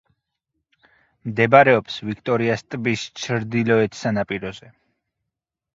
[1.29, 4.77] მდებარეობს ვიქტორიას ტბის ჩრდილოეთ სანაპიროზე.